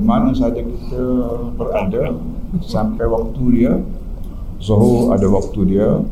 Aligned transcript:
mana 0.00 0.30
saja 0.34 0.62
kita 0.62 1.02
berada 1.58 2.14
sampai 2.64 3.04
waktu 3.06 3.42
dia 3.54 3.72
Zuhur 4.58 5.14
ada 5.14 5.26
waktu 5.30 5.60
dia 5.70 6.02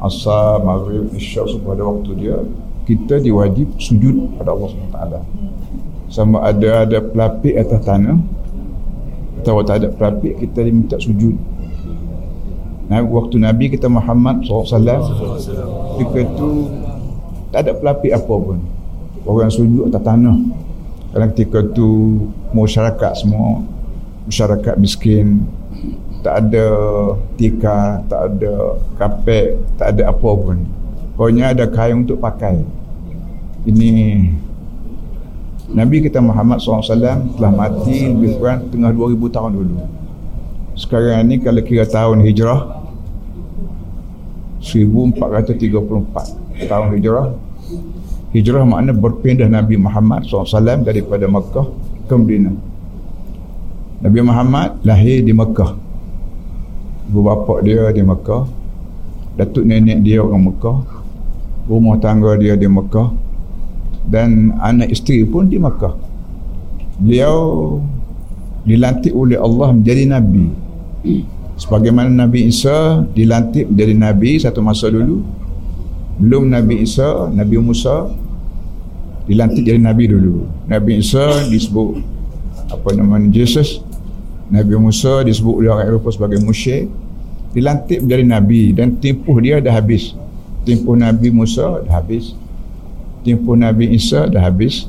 Asar, 0.00 0.64
Maghrib, 0.64 1.12
Isya 1.14 1.46
semua 1.46 1.76
ada 1.76 1.84
waktu 1.84 2.10
dia 2.16 2.36
kita 2.88 3.22
diwajib 3.22 3.78
sujud 3.78 4.34
pada 4.40 4.56
Allah 4.56 4.68
SWT 4.72 4.98
sama 6.12 6.44
ada 6.44 6.84
ada 6.84 6.98
pelapik 7.00 7.56
atas 7.56 7.80
tanah 7.86 8.20
atau 9.40 9.64
tak 9.64 9.82
ada 9.82 9.88
pelapik 9.90 10.38
kita 10.38 10.62
diminta 10.62 11.00
sujud. 11.00 11.34
Nah, 12.86 13.00
waktu 13.02 13.40
Nabi 13.40 13.72
kita 13.72 13.88
Muhammad 13.88 14.44
SAW 14.44 14.76
ketika 15.96 16.18
itu 16.20 16.48
tak 17.48 17.66
ada 17.66 17.72
pelapik 17.74 18.12
apa 18.12 18.34
pun. 18.38 18.60
Orang 19.24 19.48
sujud 19.48 19.88
atas 19.88 20.02
tanah 20.04 20.36
kerana 21.12 21.28
ketika 21.36 21.60
itu 21.60 22.24
masyarakat 22.56 23.12
semua 23.20 23.60
masyarakat 24.24 24.80
miskin 24.80 25.44
tak 26.24 26.48
ada 26.48 26.66
tika 27.36 28.00
tak 28.08 28.32
ada 28.32 28.80
kapek 28.96 29.60
tak 29.76 29.92
ada 29.92 30.08
apa 30.08 30.30
pun. 30.32 30.64
Pokoknya 31.12 31.52
ada 31.52 31.68
kain 31.68 32.08
untuk 32.08 32.16
pakai. 32.16 32.64
Ini 33.68 33.92
Nabi 35.72 36.02
kita 36.02 36.18
Muhammad 36.18 36.58
SAW 36.58 37.36
telah 37.36 37.52
mati 37.52 38.08
lebih 38.08 38.40
kurang 38.40 38.72
tengah 38.72 38.90
2000 38.90 39.36
tahun 39.36 39.52
dulu. 39.52 39.76
Sekarang 40.72 41.28
ni 41.28 41.36
kalau 41.38 41.60
kira 41.60 41.84
tahun 41.84 42.24
hijrah 42.24 42.80
1434 44.64 46.70
tahun 46.70 46.88
hijrah 46.96 47.34
hijrah 48.32 48.64
makna 48.64 48.96
berpindah 48.96 49.48
Nabi 49.48 49.76
Muhammad 49.76 50.24
SAW 50.26 50.82
daripada 50.82 51.28
Mekah 51.28 51.68
ke 52.08 52.14
Medina 52.16 52.52
Nabi 54.02 54.18
Muhammad 54.18 54.82
lahir 54.82 55.22
di 55.22 55.30
Mekah. 55.30 55.78
Ibu 57.06 57.20
bapa 57.22 57.62
dia 57.62 57.86
di 57.94 58.02
Mekah. 58.02 58.50
Datuk 59.38 59.62
nenek 59.62 60.02
dia 60.02 60.18
orang 60.18 60.50
Mekah. 60.50 60.78
Rumah 61.70 61.96
tangga 62.02 62.34
dia 62.34 62.58
di 62.58 62.66
Mekah. 62.66 63.14
Dan 64.02 64.58
anak 64.58 64.90
isteri 64.90 65.22
pun 65.22 65.46
di 65.46 65.62
Mekah. 65.62 65.94
Beliau 66.98 67.38
dilantik 68.66 69.14
oleh 69.14 69.38
Allah 69.38 69.70
menjadi 69.70 70.18
Nabi. 70.18 70.50
Sebagaimana 71.62 72.26
Nabi 72.26 72.50
Isa 72.50 73.06
dilantik 73.14 73.70
menjadi 73.70 73.94
Nabi 73.94 74.30
satu 74.42 74.66
masa 74.66 74.90
dulu 74.90 75.22
belum 76.22 76.54
Nabi 76.54 76.86
Isa 76.86 77.26
Nabi 77.34 77.58
Musa 77.58 78.06
dilantik 79.26 79.66
jadi 79.66 79.82
Nabi 79.82 80.06
dulu. 80.06 80.46
Nabi 80.70 81.02
Isa 81.02 81.50
disebut 81.50 81.98
apa 82.70 82.88
nama 82.94 83.18
Jesus. 83.30 83.82
Nabi 84.52 84.78
Musa 84.78 85.24
disebut 85.26 85.64
oleh 85.64 85.70
orang 85.72 85.88
Eropah 85.90 86.12
sebagai 86.14 86.38
musyrik. 86.38 86.86
Dilantik 87.52 88.00
menjadi 88.00 88.24
Nabi 88.24 88.62
dan 88.72 88.96
tempuh 88.96 89.36
dia 89.42 89.60
dah 89.60 89.74
habis. 89.76 90.14
Tempuh 90.64 90.96
Nabi 90.96 91.28
Musa 91.28 91.82
dah 91.84 92.00
habis. 92.00 92.32
Tempuh 93.26 93.58
Nabi 93.58 93.92
Isa 93.92 94.30
dah 94.30 94.40
habis. 94.46 94.86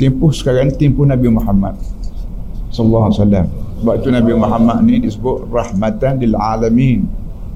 Tempuh 0.00 0.30
sekarang 0.32 0.74
tempuh 0.74 1.06
Nabi 1.06 1.28
Muhammad 1.30 1.76
sallallahu 2.70 3.04
alaihi 3.10 3.18
wasallam. 3.20 3.46
Sebab 3.84 3.94
itu 4.00 4.08
Nabi 4.10 4.32
Muhammad 4.34 4.78
ni 4.86 4.96
disebut 5.02 5.50
rahmatan 5.50 6.18
lil 6.18 6.34
alamin. 6.34 7.06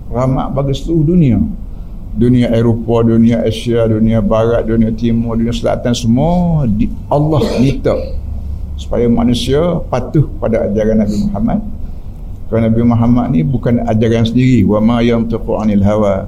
Rahmat 0.08 0.54
bagi 0.54 0.72
seluruh 0.76 1.14
dunia. 1.14 1.41
Dunia 2.19 2.50
Eropah, 2.50 3.06
dunia 3.06 3.47
Asia, 3.47 3.86
dunia 3.86 4.19
Barat, 4.19 4.66
dunia 4.66 4.91
Timur, 4.91 5.38
dunia 5.38 5.55
Selatan 5.55 5.94
semua 5.94 6.66
di 6.66 6.91
Allah 7.06 7.47
minta 7.62 7.94
supaya 8.75 9.06
manusia 9.06 9.78
patuh 9.86 10.27
pada 10.42 10.66
ajaran 10.66 10.98
Nabi 10.98 11.14
Muhammad. 11.30 11.58
Kerana 12.50 12.66
Nabi 12.66 12.83
Muhammad 12.83 13.27
ni 13.30 13.41
bukan 13.47 13.86
ajaran 13.86 14.27
sendiri. 14.27 14.66
Wa 14.66 14.83
ma 14.83 14.98
yamtaqu 14.98 15.50
'anil 15.62 15.84
hawa 15.86 16.27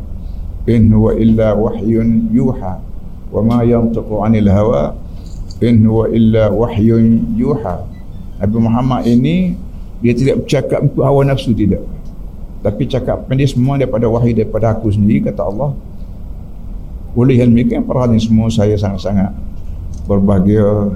in 0.70 0.94
huwa 0.94 1.10
illa 1.18 1.58
wahyun 1.58 2.30
yuha. 2.30 2.78
Wa 3.34 3.40
ma 3.42 3.66
yamtaqu 3.66 4.14
'anil 4.22 4.46
hawa 4.46 4.94
in 5.58 5.82
huwa 5.82 6.06
illa 6.14 6.54
wahyun 6.54 7.34
yuha. 7.34 7.82
Nabi 8.38 8.56
Muhammad 8.62 9.10
ini 9.10 9.58
dia 9.98 10.14
tidak 10.14 10.46
bercakap 10.46 10.86
untuk 10.86 11.02
hawa 11.02 11.26
nafsu 11.26 11.50
tidak 11.50 11.82
tapi 12.60 12.84
cakap 12.84 13.24
dia 13.32 13.48
semua 13.48 13.80
daripada 13.80 14.04
wahyu 14.04 14.36
daripada 14.36 14.76
aku 14.76 14.92
sendiri 14.92 15.24
kata 15.32 15.48
Allah. 15.48 15.72
Oleh 17.16 17.40
hal 17.40 17.48
demikian 17.48 17.82
para 17.88 18.04
hadirin 18.04 18.20
semua 18.20 18.52
saya 18.52 18.76
sangat-sangat 18.76 19.32
berbahagia 20.04 20.92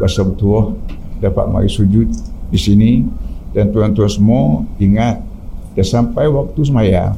rasa 0.00 0.24
betul 0.24 0.80
dapat 1.20 1.44
mari 1.52 1.68
sujud 1.68 2.08
di 2.48 2.58
sini. 2.58 3.04
Dan 3.52 3.72
tuan-tuan 3.72 4.08
semua 4.08 4.44
ingat 4.76 5.20
dah 5.76 5.84
sampai 5.84 6.28
waktu 6.28 6.60
semayang. 6.64 7.16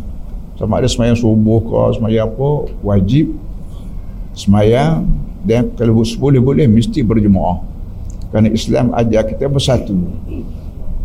Sama 0.59 0.83
ada 0.83 0.91
semayang 0.91 1.15
subuh 1.15 1.63
ke 1.63 1.79
semayang 1.99 2.31
apa 2.31 2.49
wajib 2.83 3.35
semayang. 4.35 5.07
Dan 5.47 5.71
kalau 5.79 6.03
boleh-boleh 6.03 6.67
mesti 6.67 7.03
berjemaah. 7.07 7.63
Kerana 8.35 8.51
Islam 8.51 8.91
ajar 8.93 9.23
kita 9.25 9.47
bersatu. 9.47 9.95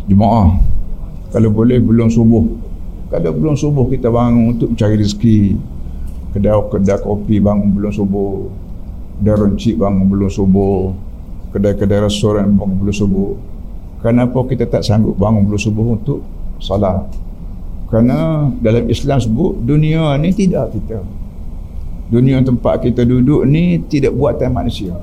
Jemaah. 0.09 0.57
Kalau 1.33 1.49
boleh 1.49 1.81
belum 1.81 2.13
subuh 2.13 2.45
kalau 3.13 3.29
belum 3.29 3.53
subuh 3.53 3.85
kita 3.93 4.09
bangun 4.09 4.57
untuk 4.57 4.73
cari 4.73 4.97
rezeki. 4.97 5.53
Kedai-kedai 6.33 6.97
kopi 6.97 7.37
bangun 7.37 7.69
belum 7.77 7.93
subuh. 7.93 8.49
Kedai 9.21 9.37
runcit 9.37 9.77
bangun 9.77 10.09
belum 10.09 10.33
subuh. 10.33 10.89
Kedai-kedai 11.53 12.09
restoran 12.09 12.57
bangun 12.57 12.81
belum 12.81 12.95
subuh. 12.97 13.37
Kenapa 14.01 14.41
kita 14.49 14.65
tak 14.65 14.81
sanggup 14.81 15.13
bangun 15.13 15.45
belum 15.45 15.61
subuh 15.61 15.93
untuk 15.93 16.25
salat? 16.57 17.05
Kerana 17.93 18.49
dalam 18.57 18.89
Islam 18.89 19.21
sebut 19.21 19.61
dunia 19.61 20.17
ni 20.17 20.33
tidak 20.33 20.73
kita. 20.73 21.05
Dunia 22.09 22.41
tempat 22.41 22.81
kita 22.81 23.05
duduk 23.05 23.45
ni 23.45 23.77
tidak 23.85 24.17
buatan 24.17 24.49
manusia. 24.49 24.97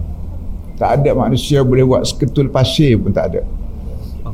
Tak 0.74 0.98
ada 0.98 1.14
manusia 1.14 1.62
boleh 1.62 1.86
buat 1.86 2.02
seketul 2.02 2.50
pasir 2.50 2.98
pun 2.98 3.14
tak 3.14 3.38
ada. 3.38 3.46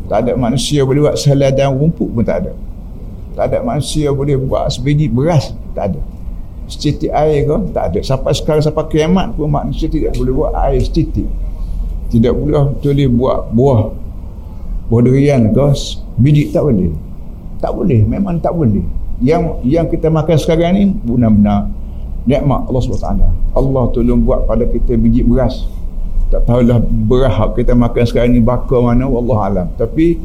Tak 0.09 0.25
ada 0.25 0.32
manusia 0.32 0.81
boleh 0.81 1.12
buat 1.12 1.20
seladan 1.20 1.76
rumput 1.76 2.09
pun 2.09 2.25
tak 2.25 2.48
ada. 2.48 2.56
Tak 3.36 3.52
ada 3.52 3.60
manusia 3.60 4.08
boleh 4.08 4.41
buat 4.41 4.72
sebiji 4.72 5.12
beras. 5.12 5.52
Tak 5.76 5.92
ada. 5.92 6.00
Setitik 6.66 7.12
air 7.12 7.44
ke? 7.44 7.56
Tak 7.76 7.84
ada. 7.92 7.98
Sampai 8.00 8.32
sekarang, 8.32 8.64
sampai 8.64 8.88
kiamat 8.88 9.36
pun 9.36 9.52
manusia 9.52 9.86
tidak 9.86 10.16
boleh 10.16 10.32
buat 10.32 10.52
air 10.66 10.80
setitik. 10.80 11.28
Tidak 12.10 12.32
boleh 12.32 12.74
boleh 12.80 13.08
buat 13.12 13.38
buah. 13.52 13.80
Buah 14.88 15.00
durian 15.04 15.52
ke? 15.52 15.66
Biji 16.16 16.50
tak 16.50 16.64
boleh. 16.64 16.91
Tak 17.60 17.70
boleh. 17.76 18.00
Memang 18.08 18.41
tak 18.41 18.56
boleh. 18.56 18.82
Yang 19.20 19.60
yang 19.68 19.86
kita 19.92 20.08
makan 20.08 20.36
sekarang 20.41 20.72
ni 20.74 20.84
benar-benar 21.04 21.68
nikmat 22.24 22.66
Allah 22.66 22.80
SWT. 22.82 23.22
Allah 23.53 23.84
tolong 23.92 24.24
buat 24.24 24.48
pada 24.48 24.64
kita 24.66 24.97
biji 24.98 25.22
beras 25.22 25.68
tak 26.26 26.42
tahulah 26.42 26.82
beras 26.82 27.54
kita 27.54 27.72
makan 27.72 28.03
sekarang 28.03 28.34
ni 28.34 28.42
bakar 28.42 28.82
mana 28.82 29.06
Allah 29.06 29.38
alam 29.47 29.66
tapi 29.78 30.18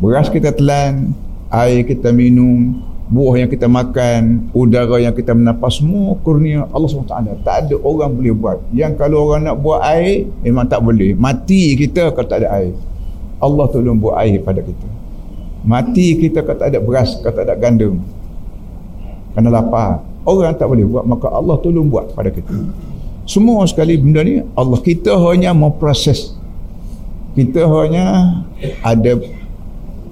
beras 0.00 0.32
kita 0.32 0.48
telan 0.48 1.12
air 1.52 1.84
kita 1.84 2.08
minum 2.10 2.80
buah 3.12 3.44
yang 3.44 3.50
kita 3.52 3.68
makan 3.68 4.48
udara 4.56 4.96
yang 4.96 5.12
kita 5.12 5.36
menafas 5.36 5.84
semua 5.84 6.16
kurnia 6.24 6.64
Allah 6.72 6.88
SWT. 6.88 7.44
Tak 7.44 7.56
ada 7.68 7.76
orang 7.84 8.08
boleh 8.08 8.32
buat. 8.32 8.58
Yang 8.72 8.96
kalau 8.96 9.28
orang 9.28 9.44
nak 9.44 9.60
buat 9.60 9.84
air 9.84 10.32
memang 10.40 10.64
tak 10.64 10.80
boleh. 10.80 11.12
Mati 11.12 11.76
kita 11.76 12.16
kalau 12.16 12.24
tak 12.24 12.40
ada 12.40 12.56
air. 12.56 12.72
Allah 13.36 13.68
tolong 13.68 14.00
buat 14.00 14.16
air 14.24 14.40
pada 14.40 14.64
kita. 14.64 14.88
Mati 15.60 16.16
kita 16.16 16.40
kalau 16.40 16.56
tak 16.56 16.68
ada 16.72 16.80
beras 16.80 17.20
kalau 17.20 17.36
tak 17.36 17.44
ada 17.44 17.54
gandum. 17.60 18.00
Kerana 19.36 19.60
lapar. 19.60 20.00
Orang 20.24 20.56
tak 20.56 20.72
boleh 20.72 20.88
buat 20.88 21.04
maka 21.04 21.28
Allah 21.28 21.60
tolong 21.60 21.92
buat 21.92 22.16
pada 22.16 22.32
kita. 22.32 22.54
Semua 23.28 23.68
sekali 23.68 24.00
benda 24.00 24.24
ni 24.24 24.40
Allah 24.56 24.80
kita 24.80 25.12
hanya 25.28 25.52
memproses. 25.52 26.32
Kita 27.36 27.68
hanya 27.68 28.40
ada 28.80 29.20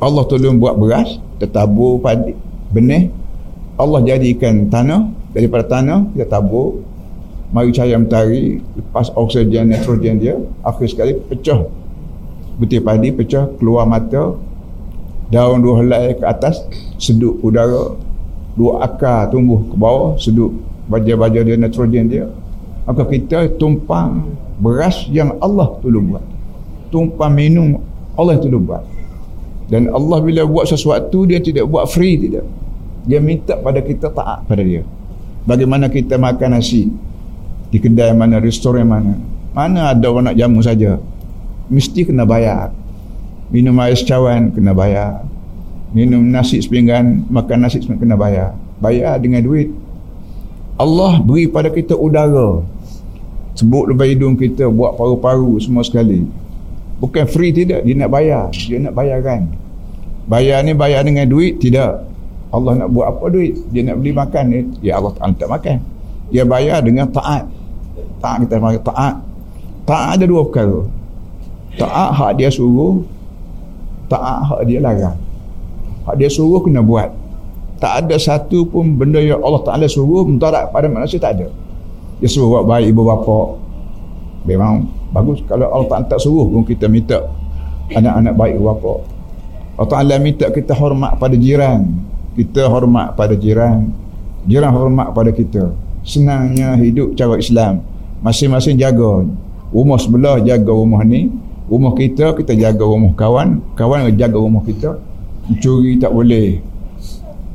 Allah 0.01 0.25
tolong 0.25 0.57
buat 0.57 0.81
beras 0.81 1.21
tertabur 1.37 2.01
padi 2.01 2.33
benih. 2.73 3.13
Allah 3.77 4.01
jadikan 4.01 4.73
tanah. 4.73 5.13
Daripada 5.31 5.63
tanah 5.63 6.11
kita 6.17 6.27
tabur. 6.27 6.83
Mari 7.53 7.75
cahaya 7.75 7.99
mentari 7.99 8.63
lepas 8.79 9.11
oksigen 9.13 9.75
nitrogen 9.75 10.23
dia 10.23 10.39
akhir 10.65 10.87
sekali 10.89 11.19
pecah. 11.21 11.69
Butir 12.57 12.81
padi 12.81 13.13
pecah 13.13 13.53
keluar 13.61 13.85
mata. 13.85 14.41
Daun 15.31 15.63
dua 15.63 15.85
helai 15.85 16.17
ke 16.17 16.25
atas 16.25 16.65
seduk 16.97 17.39
udara. 17.45 17.95
Dua 18.57 18.83
akar 18.83 19.29
tumbuh 19.31 19.63
ke 19.69 19.77
bawah 19.77 20.17
seduk 20.17 20.51
baja-baja 20.89 21.45
dia 21.45 21.61
nitrogen 21.61 22.09
dia. 22.09 22.27
Maka 22.89 23.05
kita 23.05 23.53
tumpang 23.61 24.33
beras 24.59 25.05
yang 25.13 25.37
Allah 25.45 25.77
tolong 25.85 26.17
buat. 26.17 26.25
Tumpang 26.89 27.31
minum 27.37 27.79
Allah 28.17 28.41
tolong 28.41 28.65
buat 28.65 28.83
dan 29.71 29.87
Allah 29.95 30.19
bila 30.19 30.43
buat 30.43 30.67
sesuatu 30.67 31.23
dia 31.31 31.39
tidak 31.39 31.71
buat 31.71 31.87
free 31.87 32.19
tidak. 32.19 32.43
Dia 33.07 33.23
minta 33.23 33.55
pada 33.55 33.79
kita 33.79 34.11
taat 34.11 34.43
pada 34.45 34.61
dia. 34.67 34.83
Bagaimana 35.47 35.87
kita 35.87 36.19
makan 36.19 36.59
nasi? 36.59 36.91
Di 37.71 37.79
kedai 37.79 38.11
mana 38.11 38.43
restoran 38.43 38.85
mana? 38.91 39.15
Mana 39.55 39.95
ada 39.95 40.11
orang 40.11 40.35
nak 40.35 40.37
jamu 40.37 40.59
saja? 40.59 40.99
Mesti 41.71 42.03
kena 42.03 42.27
bayar. 42.27 42.75
Minum 43.55 43.79
air 43.79 43.95
secawan 43.95 44.51
kena 44.51 44.75
bayar. 44.75 45.23
Minum 45.95 46.23
nasi 46.27 46.59
sepinggan 46.59 47.31
makan 47.31 47.63
nasi 47.63 47.79
sepinggan 47.79 48.11
kena 48.11 48.17
bayar. 48.19 48.51
Bayar 48.83 49.23
dengan 49.23 49.47
duit. 49.47 49.71
Allah 50.83 51.23
beri 51.23 51.47
pada 51.47 51.71
kita 51.71 51.95
udara. 51.95 52.67
Sebut 53.55 53.87
lepas 53.95 54.11
hidung 54.11 54.35
kita 54.35 54.67
buat 54.67 54.99
paru-paru 54.99 55.63
semua 55.63 55.87
sekali 55.87 56.27
bukan 57.01 57.25
free 57.27 57.51
tidak 57.51 57.83
dia 57.83 57.95
nak 57.97 58.11
bayar. 58.13 58.53
Dia 58.53 58.79
nak 58.79 58.95
bayarkan. 58.95 59.51
Bayar 60.31 60.63
ni 60.63 60.77
bayar 60.77 61.03
dengan 61.03 61.27
duit 61.27 61.59
tidak. 61.59 62.07
Allah 62.55 62.85
nak 62.85 62.89
buat 62.93 63.07
apa 63.11 63.25
duit? 63.33 63.57
Dia 63.75 63.83
nak 63.83 63.99
beli 63.99 64.13
makan 64.15 64.45
ni. 64.47 64.61
Ya 64.85 65.01
Allah 65.01 65.17
tak 65.17 65.49
makan. 65.49 65.83
Dia 66.31 66.47
bayar 66.47 66.85
dengan 66.85 67.11
taat. 67.11 67.49
Taat 68.23 68.37
kita 68.47 68.61
panggil 68.61 68.83
taat. 68.85 69.15
Taat 69.89 70.09
ada 70.21 70.25
dua 70.29 70.47
perkara. 70.47 70.87
Taat 71.75 72.11
hak 72.15 72.31
dia 72.39 72.53
suruh 72.53 73.03
taat 74.11 74.39
hak 74.47 74.61
dia 74.69 74.79
larang. 74.83 75.19
Hak 76.07 76.15
dia 76.21 76.29
suruh 76.31 76.61
kena 76.63 76.85
buat. 76.85 77.11
Tak 77.81 78.05
ada 78.05 78.17
satu 78.21 78.69
pun 78.69 78.93
benda 78.93 79.25
yang 79.25 79.41
Allah 79.41 79.65
Ta'ala 79.65 79.89
suruh 79.89 80.29
mentarak 80.29 80.69
pada 80.69 80.85
manusia 80.85 81.17
tak 81.17 81.41
ada. 81.41 81.49
Dia 82.21 82.29
suruh 82.29 82.61
buat 82.61 82.65
baik 82.69 82.93
ibu 82.93 83.03
bapa. 83.09 83.57
Memang 84.45 84.85
bagus. 85.11 85.43
Kalau 85.47 85.71
Allah 85.71 85.89
Ta'ala 85.91 86.07
tak 86.07 86.21
suruh 86.23 86.47
pun 86.47 86.63
kita 86.67 86.87
minta 86.87 87.19
anak-anak 87.91 88.35
baik 88.39 88.57
bapa 88.63 89.03
Allah 89.81 89.91
Ta'ala 89.97 90.15
minta 90.21 90.45
kita 90.53 90.77
hormat 90.77 91.17
pada 91.17 91.33
jiran. 91.41 91.89
Kita 92.37 92.69
hormat 92.69 93.17
pada 93.17 93.33
jiran. 93.33 93.89
Jiran 94.45 94.77
hormat 94.77 95.17
pada 95.17 95.33
kita. 95.33 95.73
Senangnya 96.05 96.77
hidup 96.77 97.17
cara 97.17 97.41
Islam. 97.41 97.81
Masing-masing 98.21 98.77
jaga. 98.77 99.25
Rumah 99.73 99.97
sebelah 99.97 100.37
jaga 100.45 100.69
rumah 100.69 101.01
ni. 101.01 101.33
Rumah 101.73 101.97
kita 101.97 102.37
kita 102.37 102.53
jaga 102.53 102.85
rumah 102.85 103.17
kawan. 103.17 103.65
Kawan 103.73 104.13
jaga 104.21 104.37
rumah 104.37 104.61
kita. 104.69 105.01
Mencuri 105.49 105.97
tak 105.97 106.13
boleh. 106.13 106.61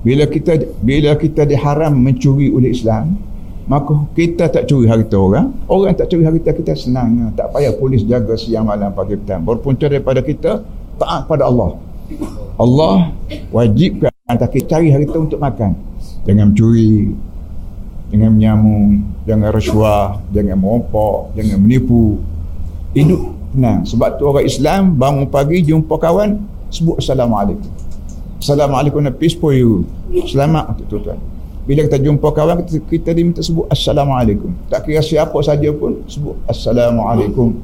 Bila 0.02 0.26
kita 0.26 0.58
bila 0.82 1.14
kita 1.22 1.46
diharam 1.46 1.94
mencuri 1.94 2.50
oleh 2.50 2.74
Islam 2.74 3.22
maka 3.66 3.94
kita 4.14 4.46
tak 4.50 4.70
curi 4.70 4.86
harta 4.86 5.18
orang 5.18 5.50
orang 5.66 5.94
tak 5.98 6.10
curi 6.14 6.26
harta 6.26 6.54
kita 6.54 6.74
senangnya 6.78 7.34
tak 7.34 7.50
payah 7.50 7.74
polis 7.74 8.06
jaga 8.06 8.38
siang 8.38 8.70
malam 8.70 8.94
pagi 8.94 9.18
petang 9.18 9.42
berpunca 9.42 9.90
daripada 9.90 10.22
kita 10.22 10.62
taat 11.02 11.26
pada 11.26 11.50
Allah 11.50 11.78
Allah 12.62 13.10
wajibkan 13.50 14.14
kita 14.30 14.66
cari 14.70 14.94
harta 14.94 15.18
untuk 15.18 15.42
makan 15.42 15.74
jangan 16.26 16.54
mencuri 16.54 17.18
jangan 18.16 18.32
menyamung, 18.32 18.86
jangan 19.26 19.50
rasuah, 19.52 20.06
jangan 20.32 20.56
merompok, 20.56 21.36
jangan 21.36 21.58
menipu. 21.60 22.22
Hidup 22.96 23.22
tenang. 23.52 23.84
Sebab 23.84 24.16
tu 24.16 24.24
orang 24.24 24.46
Islam 24.48 24.82
bangun 24.96 25.28
pagi 25.28 25.60
jumpa 25.66 26.00
kawan, 26.00 26.40
sebut 26.72 26.96
Assalamualaikum. 27.02 27.68
Assalamualaikum 28.40 29.04
peace 29.20 29.36
for 29.36 29.52
you. 29.52 29.84
Selamat 30.32 30.80
untuk 30.80 31.04
tuan. 31.04 31.20
Bila 31.66 31.86
kita 31.90 31.98
jumpa 31.98 32.30
kawan, 32.30 32.62
kita, 32.62 32.78
kita 32.86 33.10
diminta 33.14 33.42
sebut 33.42 33.66
Assalamualaikum. 33.74 34.54
Tak 34.70 34.86
kira 34.86 35.02
siapa 35.02 35.34
saja 35.42 35.70
pun, 35.74 36.06
sebut 36.06 36.38
Assalamualaikum. 36.46 37.58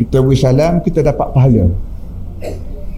Kita 0.00 0.24
beri 0.24 0.40
salam, 0.40 0.80
kita 0.80 1.04
dapat 1.04 1.28
pahala. 1.36 1.68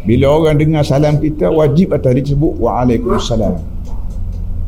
Bila 0.06 0.26
orang 0.30 0.56
dengar 0.62 0.86
salam 0.86 1.18
kita, 1.18 1.50
wajib 1.50 1.90
atas 1.90 2.10
dia 2.14 2.24
sebut 2.32 2.54
Waalaikumsalam. 2.62 3.74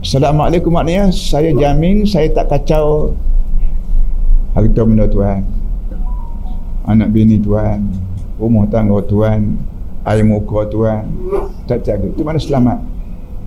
Assalamualaikum 0.07 0.71
maknanya 0.71 1.11
saya 1.11 1.51
jamin 1.51 2.07
saya 2.07 2.31
tak 2.31 2.47
kacau 2.47 3.11
harta 4.55 4.87
benda 4.87 5.03
tuan 5.11 5.43
anak 6.87 7.11
bini 7.11 7.43
tuan 7.43 7.91
rumah 8.39 8.71
tangga 8.71 9.03
tuan 9.03 9.59
air 10.07 10.23
muka 10.23 10.63
tuan 10.71 11.11
tak 11.67 11.83
jaga 11.83 12.07
itu 12.07 12.23
mana 12.23 12.39
selamat 12.39 12.79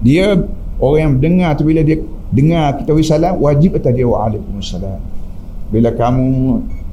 dia 0.03 0.35
orang 0.79 0.99
yang 0.99 1.13
dengar 1.19 1.49
tu 1.59 1.63
bila 1.67 1.83
dia 1.83 1.99
dengar 2.31 2.79
kita 2.79 2.89
beri 2.95 3.05
salam 3.05 3.35
wajib 3.39 3.75
atas 3.75 3.91
dia 3.93 4.07
waalaikumsalam 4.07 4.99
bila 5.69 5.89
kamu 5.93 6.27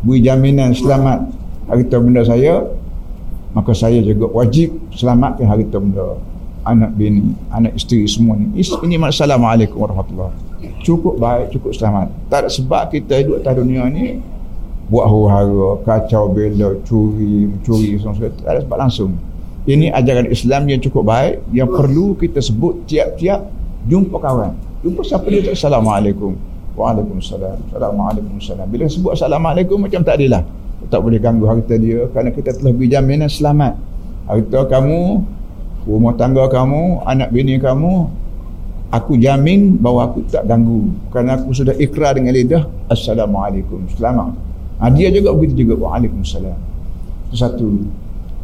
beri 0.03 0.21
jaminan 0.23 0.71
selamat 0.77 1.31
harta 1.71 1.97
benda 1.99 2.23
saya 2.23 2.67
maka 3.57 3.73
saya 3.73 4.05
juga 4.05 4.29
wajib 4.31 4.77
selamatkan 4.93 5.49
harta 5.49 5.79
benda 5.81 6.21
anak 6.67 6.91
bini, 6.99 7.33
anak 7.55 7.79
isteri 7.79 8.05
semua 8.11 8.35
ni. 8.35 8.59
Ini 8.59 8.99
Assalamualaikum 8.99 9.79
warahmatullahi 9.79 10.35
Cukup 10.83 11.15
baik, 11.17 11.55
cukup 11.55 11.71
selamat. 11.73 12.11
Tak 12.27 12.39
ada 12.43 12.49
sebab 12.51 12.91
kita 12.91 13.23
hidup 13.23 13.39
atas 13.39 13.55
dunia 13.55 13.87
ni 13.87 14.19
buat 14.91 15.07
huru-hara, 15.07 15.83
kacau 15.87 16.31
bela, 16.31 16.75
curi, 16.87 17.51
mencuri 17.51 17.99
semua. 17.99 18.31
Tak 18.31 18.51
ada 18.51 18.61
sebab 18.67 18.79
langsung. 18.79 19.15
Ini 19.67 19.91
ajaran 19.95 20.31
Islam 20.31 20.71
yang 20.71 20.79
cukup 20.79 21.07
baik 21.07 21.43
yang 21.51 21.67
perlu 21.67 22.15
kita 22.15 22.39
sebut 22.39 22.87
tiap-tiap 22.87 23.51
jumpa 23.87 24.17
kawan. 24.19 24.53
Jumpa 24.83 25.01
siapa 25.03 25.27
dia 25.31 25.51
Assalamualaikum. 25.51 26.37
Waalaikumsalam. 26.77 27.73
Assalamualaikum. 27.73 28.37
Bila 28.69 28.85
sebut 28.87 29.11
Assalamualaikum 29.17 29.81
macam 29.81 30.05
tak 30.05 30.21
adalah. 30.21 30.45
Tak 30.87 31.01
boleh 31.03 31.19
ganggu 31.19 31.49
harta 31.51 31.75
dia 31.75 32.07
kerana 32.13 32.31
kita 32.31 32.55
telah 32.55 32.71
beri 32.71 32.93
jaminan 32.93 33.27
selamat. 33.27 33.75
Harta 34.29 34.61
kamu 34.71 35.25
rumah 35.87 36.15
tangga 36.19 36.51
kamu, 36.51 37.07
anak 37.07 37.31
bini 37.31 37.63
kamu, 37.63 38.11
aku 38.91 39.15
jamin 39.23 39.79
bahawa 39.79 40.11
aku 40.11 40.27
tak 40.27 40.45
ganggu. 40.45 40.91
Kerana 41.15 41.39
aku 41.39 41.55
sudah 41.55 41.75
ikrar 41.79 42.19
dengan 42.19 42.35
lidah, 42.35 42.67
Assalamualaikum, 42.91 43.87
selamat. 43.95 44.35
Ha, 44.83 44.91
dia 44.93 45.09
juga 45.15 45.33
begitu 45.33 45.65
juga, 45.65 45.87
Waalaikumsalam. 45.87 46.59
Itu 47.31 47.37
satu. 47.39 47.69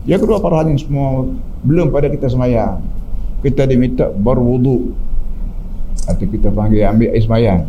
Yang 0.07 0.27
kedua, 0.27 0.39
para 0.41 0.63
halim 0.63 0.79
semua, 0.79 1.29
belum 1.67 1.91
pada 1.91 2.09
kita 2.09 2.31
semayang. 2.31 2.81
Kita 3.43 3.67
diminta 3.67 4.07
berwuduk. 4.11 4.95
Atau 6.07 6.27
kita 6.27 6.51
panggil 6.51 6.87
ambil 6.87 7.15
air 7.15 7.23
semayang. 7.23 7.61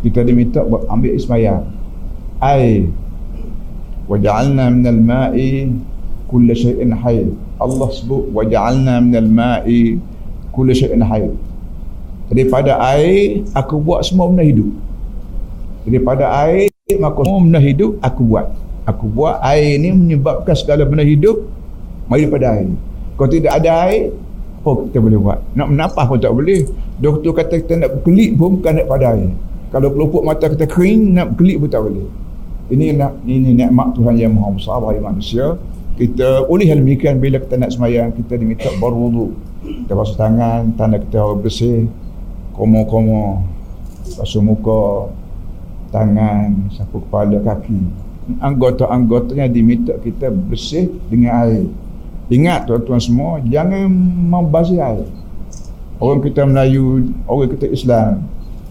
Kita 0.00 0.24
diminta 0.24 0.64
ambil 0.64 1.10
air 1.12 1.22
semayang. 1.22 1.62
Air. 2.40 2.88
Waja'alna 4.10 4.72
minal 4.72 5.00
ma'i 5.00 5.70
kulla 6.30 6.54
syai'in 6.54 6.94
hayy 6.94 7.34
Allah 7.58 7.90
sebut 7.90 8.30
waja'alna 8.30 9.02
minal 9.02 9.26
ma'i 9.26 9.98
kulla 10.54 10.70
syai'in 10.70 11.02
hayy 11.02 11.34
daripada 12.30 12.78
air 12.94 13.42
aku 13.50 13.82
buat 13.82 14.06
semua 14.06 14.30
benda 14.30 14.46
hidup 14.46 14.70
daripada 15.82 16.30
air 16.46 16.70
maka 17.02 17.18
semua 17.26 17.42
benda 17.42 17.58
hidup 17.58 17.98
aku 17.98 18.22
buat 18.22 18.46
aku 18.86 19.04
buat 19.10 19.42
air 19.42 19.82
ni 19.82 19.90
menyebabkan 19.90 20.54
segala 20.54 20.86
benda 20.86 21.02
hidup 21.02 21.42
mari 22.06 22.30
daripada 22.30 22.46
air 22.54 22.70
kalau 23.18 23.30
tidak 23.34 23.52
ada 23.58 23.70
air 23.90 24.14
apa 24.60 24.92
kita 24.92 24.98
boleh 25.00 25.18
buat? 25.18 25.38
Nak 25.56 25.66
menapah 25.72 26.04
pun 26.04 26.20
tak 26.20 26.36
boleh. 26.36 26.68
Doktor 27.00 27.32
kata 27.32 27.54
kita 27.64 27.74
nak 27.80 27.90
berkelip 27.96 28.36
pun 28.36 28.60
bukan 28.60 28.72
daripada 28.76 29.16
air 29.16 29.32
kalau 29.70 29.88
pelupuk 29.94 30.26
mata 30.26 30.50
kita 30.50 30.66
kering 30.66 31.14
nak 31.14 31.32
berkelip 31.32 31.62
pun 31.62 31.70
tak 31.70 31.82
boleh. 31.86 32.06
Ini 32.70 32.86
nak 32.98 33.22
ini 33.22 33.54
nikmat 33.54 33.94
Tuhan 33.94 34.14
yang 34.18 34.34
Maha 34.34 34.50
Besar 34.54 34.82
bagi 34.82 34.98
manusia. 35.02 35.54
Kita 35.94 36.46
oleh 36.50 36.66
hal 36.66 36.82
demikian 36.82 37.22
bila 37.22 37.38
kita 37.38 37.54
nak 37.54 37.70
semayang 37.70 38.10
kita 38.14 38.34
diminta 38.34 38.66
berwudu 38.82 39.36
kita 39.60 39.92
basuh 39.92 40.16
tangan 40.18 40.74
tanda 40.74 40.98
kita 40.98 41.22
bersih. 41.38 41.86
Komo-komo 42.50 43.46
basuh 44.18 44.42
muka 44.42 45.14
tangan 45.94 46.66
sapu 46.74 46.98
kepala 47.06 47.38
kaki. 47.38 47.78
Anggota-anggotanya 48.42 49.46
diminta 49.46 49.94
kita 50.02 50.34
bersih 50.34 50.90
dengan 51.06 51.46
air 51.46 51.66
ingat 52.30 52.70
tuan-tuan 52.70 53.02
semua 53.02 53.42
jangan 53.42 53.90
membasuh 54.30 54.78
air. 54.78 55.06
Orang 56.00 56.24
kita 56.24 56.46
Melayu 56.48 57.12
orang 57.28 57.50
kita 57.52 57.66
Islam 57.68 58.24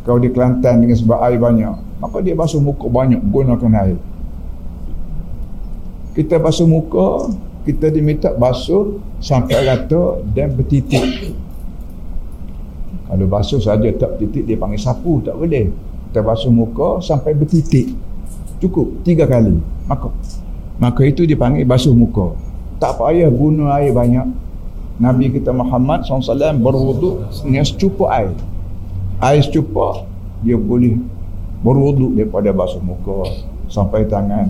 kalau 0.08 0.18
di 0.18 0.34
Kelantan 0.34 0.82
dengan 0.82 0.98
sebab 0.98 1.20
air 1.28 1.38
banyak 1.38 1.75
maka 2.00 2.24
dia 2.24 2.34
basuh 2.34 2.63
muka 2.63 2.88
banyak 2.88 3.20
gunakan 3.20 3.72
air. 3.86 4.00
Kita 6.16 6.39
basuh 6.39 6.66
muka 6.66 7.30
kita 7.68 7.92
diminta 7.92 8.34
basuh 8.34 8.98
sampai 9.20 9.68
rata 9.68 10.24
dan 10.34 10.56
bertitik. 10.56 11.36
Kalau 13.12 13.25
basuh 13.28 13.60
saja 13.60 13.92
tak 13.94 14.18
bertitik 14.18 14.48
dia 14.48 14.56
panggil 14.56 14.80
sapu 14.80 15.20
tak 15.22 15.36
boleh. 15.36 15.70
Kita 16.10 16.24
basuh 16.24 16.50
muka 16.50 17.04
sampai 17.04 17.36
bertitik. 17.36 17.92
Cukup 18.63 19.04
tiga 19.06 19.28
kali. 19.28 19.60
Maka 19.86 20.10
maka 20.80 21.04
itu 21.04 21.28
dipanggil 21.28 21.68
basuh 21.68 21.92
muka 21.92 22.49
tak 22.79 22.98
payah 22.98 23.29
guna 23.29 23.77
air 23.79 23.91
banyak 23.91 24.27
Nabi 25.00 25.31
kita 25.31 25.55
Muhammad 25.55 26.03
SAW 26.03 26.36
berwuduk 26.59 27.24
dengan 27.43 27.63
secupa 27.67 28.05
air 28.15 28.31
air 29.19 29.43
secupa 29.43 30.07
dia 30.43 30.55
boleh 30.55 30.95
berwuduk 31.59 32.15
daripada 32.15 32.55
basuh 32.55 32.79
muka 32.79 33.27
sampai 33.67 34.07
tangan 34.07 34.48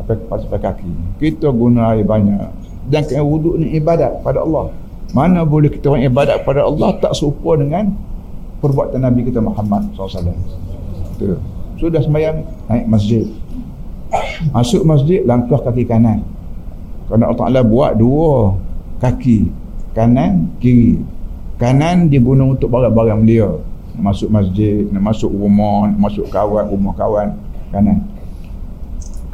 sampai 0.00 0.40
sampai 0.42 0.60
kaki. 0.60 0.90
Kita 1.20 1.52
guna 1.52 1.94
air 1.94 2.02
banyak. 2.02 2.50
Dan 2.90 3.06
kena 3.06 3.22
wuduk 3.22 3.60
ni 3.60 3.76
ibadat 3.76 4.24
pada 4.24 4.42
Allah. 4.42 4.72
Mana 5.12 5.44
boleh 5.44 5.70
kita 5.70 5.90
orang 5.90 6.06
ibadat 6.06 6.42
pada 6.42 6.66
Allah 6.66 6.96
tak 6.98 7.12
serupa 7.14 7.58
dengan 7.58 7.92
perbuatan 8.62 9.02
Nabi 9.02 9.26
kita 9.26 9.38
Muhammad 9.42 9.90
SAW. 9.94 10.34
Itu. 11.18 11.36
Sudah 11.78 12.00
sembahyang 12.02 12.42
naik 12.66 12.86
masjid. 12.88 13.24
Masuk 14.50 14.82
masjid 14.82 15.22
langkah 15.22 15.60
kaki 15.62 15.86
kanan. 15.86 16.24
Kerana 17.10 17.26
Allah 17.26 17.40
Ta'ala 17.42 17.60
buat 17.66 17.98
dua 17.98 18.54
kaki. 19.02 19.50
Kanan 19.90 20.46
kiri. 20.62 21.02
Kanan 21.58 22.06
diguna 22.06 22.46
untuk 22.46 22.70
barang-barang 22.70 23.18
belia 23.26 23.50
masuk 23.98 24.30
masjid 24.32 24.86
nak 24.94 25.12
masuk 25.12 25.28
rumah 25.28 25.90
nak 25.90 25.98
masuk 25.98 26.30
kawan 26.30 26.70
rumah 26.70 26.94
kawan. 26.94 27.34
Kanan. 27.74 28.06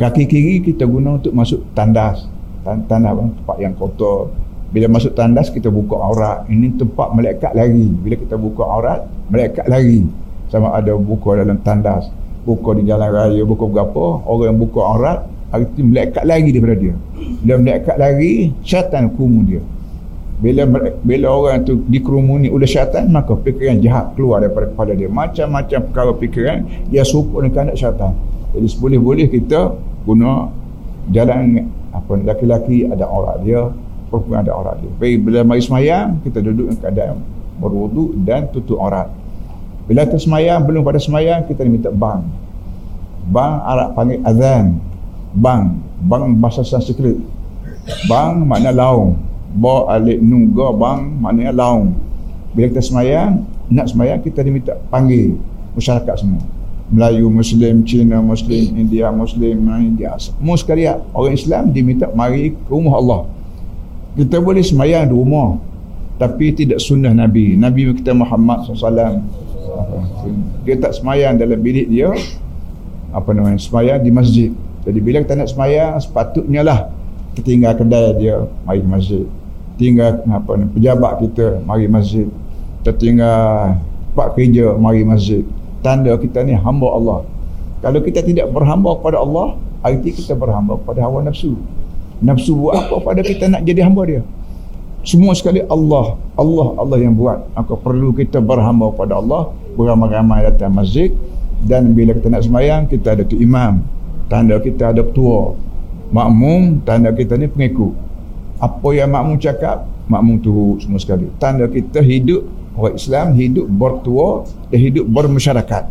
Kaki 0.00 0.24
kiri 0.24 0.64
kita 0.64 0.88
guna 0.88 1.20
untuk 1.20 1.36
masuk 1.36 1.60
tandas. 1.76 2.24
Tandas 2.64 3.12
tempat 3.12 3.56
yang 3.60 3.76
kotor. 3.76 4.32
Bila 4.72 4.88
masuk 4.96 5.12
tandas 5.12 5.52
kita 5.52 5.68
buka 5.68 6.00
aurat. 6.00 6.48
Ini 6.48 6.80
tempat 6.80 7.12
malaikat 7.12 7.52
lari. 7.52 7.92
Bila 7.92 8.16
kita 8.16 8.40
buka 8.40 8.64
aurat 8.64 9.04
malaikat 9.28 9.68
lari. 9.68 10.08
Sama 10.48 10.72
ada 10.72 10.96
buka 10.96 11.36
dalam 11.36 11.60
tandas. 11.60 12.08
Buka 12.48 12.72
di 12.72 12.88
jalan 12.88 13.12
raya 13.12 13.44
buka 13.44 13.68
berapa 13.68 14.24
orang 14.24 14.56
yang 14.56 14.58
buka 14.64 14.80
aurat 14.80 15.18
arti 15.50 15.80
malaikat 15.82 16.22
lari 16.26 16.50
daripada 16.50 16.76
dia. 16.78 16.94
Bila 17.42 17.54
malaikat 17.62 17.96
lari 17.96 18.32
syaitan 18.66 19.10
kumu 19.14 19.40
dia. 19.46 19.62
Bila 20.36 20.68
bila 21.00 21.26
orang 21.32 21.64
tu 21.64 21.80
dikerumuni 21.88 22.52
oleh 22.52 22.68
syaitan 22.68 23.08
maka 23.08 23.32
fikiran 23.40 23.80
jahat 23.80 24.12
keluar 24.18 24.42
daripada 24.44 24.68
kepala 24.68 24.92
dia. 24.92 25.08
Macam-macam 25.08 25.78
perkara 25.90 26.12
fikiran 26.18 26.58
dia 26.90 27.02
serupa 27.06 27.40
dengan 27.40 27.52
kehendak 27.54 27.76
syaitan. 27.78 28.12
Jadi 28.52 28.66
seboleh-boleh 28.72 29.26
kita 29.32 29.74
guna 30.04 30.50
jalan 31.12 31.70
apa 31.94 32.12
laki-laki 32.20 32.84
ada 32.84 33.08
aurat 33.08 33.40
dia 33.40 33.72
perempuan 34.12 34.44
ada 34.44 34.52
aurat 34.52 34.76
dia. 34.82 34.90
Baik 35.00 35.24
bila 35.24 35.40
mari 35.46 35.62
semayang 35.62 36.20
kita 36.22 36.42
duduk 36.42 36.68
dalam 36.70 36.78
keadaan 36.82 37.16
berwuduk 37.56 38.12
dan 38.26 38.50
tutup 38.52 38.76
aurat. 38.82 39.08
Bila 39.86 40.02
tersemayang 40.02 40.66
belum 40.66 40.82
pada 40.82 40.98
semayang 40.98 41.46
kita 41.46 41.62
diminta 41.62 41.94
bang. 41.94 42.26
Bang 43.26 43.58
Arab 43.62 43.94
panggil 43.98 44.22
azan 44.22 44.78
bang 45.36 45.76
bang 46.08 46.32
bahasa 46.40 46.64
Sanskrit. 46.64 47.20
Bang 48.08 48.48
makna 48.48 48.72
laung. 48.72 49.20
Ba 49.56 49.88
alik 49.92 50.18
nungga 50.20 50.72
bang 50.74 51.00
maknanya 51.20 51.52
laung. 51.54 51.92
Bila 52.56 52.72
kita 52.72 52.82
semayang 52.82 53.44
nak 53.68 53.92
semayang 53.92 54.20
kita 54.24 54.40
diminta 54.40 54.74
panggil 54.88 55.36
masyarakat 55.76 56.16
semua. 56.16 56.42
Melayu 56.86 57.26
Muslim, 57.26 57.82
Cina 57.82 58.22
Muslim, 58.22 58.78
India 58.78 59.10
Muslim, 59.10 59.58
India. 59.82 60.14
Semua 60.22 60.54
sekalian. 60.54 61.02
Orang 61.10 61.34
Islam 61.34 61.74
diminta 61.74 62.06
mari 62.14 62.54
ke 62.54 62.70
rumah 62.70 62.94
Allah. 62.96 63.20
Kita 64.16 64.38
boleh 64.38 64.62
semayang 64.62 65.10
di 65.10 65.14
rumah 65.14 65.60
tapi 66.16 66.54
tidak 66.56 66.80
sunnah 66.80 67.12
Nabi. 67.12 67.58
Nabi 67.58 67.92
kita 68.00 68.16
Muhammad 68.16 68.64
SAW 68.64 69.20
dia 70.64 70.74
tak 70.80 70.98
semayang 70.98 71.38
dalam 71.38 71.58
bilik 71.62 71.86
dia. 71.86 72.10
Apa 73.14 73.32
namanya? 73.32 73.60
Semayang 73.60 74.02
di 74.02 74.10
masjid 74.10 74.50
jadi 74.86 74.98
bila 75.02 75.18
kita 75.26 75.34
nak 75.34 75.50
semayang 75.50 75.98
sepatutnya 75.98 76.62
lah 76.62 76.78
kita 77.34 77.52
tinggal 77.52 77.72
kedai 77.74 78.16
dia 78.16 78.36
mari 78.64 78.80
ke 78.80 78.88
masjid. 78.88 79.24
Tinggal 79.76 80.24
apa 80.24 80.50
ni 80.56 80.64
pejabat 80.72 81.12
kita 81.20 81.60
mari 81.66 81.84
masjid. 81.90 82.24
Kita 82.80 82.96
tinggal 82.96 83.76
pak 84.14 84.38
kerja 84.38 84.78
mari 84.78 85.02
masjid. 85.02 85.42
Tanda 85.82 86.14
kita 86.16 86.46
ni 86.46 86.54
hamba 86.54 86.88
Allah. 86.94 87.18
Kalau 87.82 88.00
kita 88.00 88.24
tidak 88.24 88.48
berhamba 88.54 88.96
kepada 88.96 89.20
Allah 89.20 89.58
arti 89.84 90.16
kita 90.16 90.32
berhamba 90.38 90.78
kepada 90.80 91.04
hawa 91.04 91.26
nafsu. 91.26 91.58
Nafsu 92.24 92.56
buat 92.56 92.88
apa 92.88 92.96
pada 93.02 93.20
kita 93.20 93.52
nak 93.52 93.66
jadi 93.68 93.84
hamba 93.84 94.02
dia? 94.06 94.22
Semua 95.04 95.36
sekali 95.36 95.60
Allah 95.68 96.16
Allah 96.38 96.68
Allah 96.78 96.98
yang 97.02 97.12
buat. 97.12 97.42
Maka 97.52 97.74
perlu 97.74 98.14
kita 98.16 98.38
berhamba 98.38 98.94
kepada 98.94 99.18
Allah 99.18 99.50
beramai-ramai 99.76 100.46
datang 100.46 100.72
masjid. 100.72 101.10
Dan 101.60 101.92
bila 101.92 102.16
kita 102.16 102.32
nak 102.32 102.48
semayang 102.48 102.88
kita 102.88 103.12
ada 103.12 103.28
tu 103.28 103.36
imam 103.36 103.95
tanda 104.26 104.58
kita 104.58 104.92
ada 104.94 105.02
ketua. 105.02 105.54
Makmum 106.10 106.86
tanda 106.86 107.10
kita 107.10 107.34
ni 107.34 107.50
pengikut. 107.50 107.94
Apa 108.62 108.88
yang 108.94 109.10
makmum 109.10 109.36
cakap 109.36 109.84
makmum 110.06 110.38
turut 110.38 110.78
semua 110.82 111.02
sekali. 111.02 111.26
Tanda 111.42 111.66
kita 111.66 111.98
hidup 111.98 112.46
orang 112.78 112.94
Islam 112.94 113.26
hidup 113.34 113.66
bertua 113.66 114.46
dan 114.70 114.78
hidup 114.78 115.04
bermasyarakat. 115.10 115.84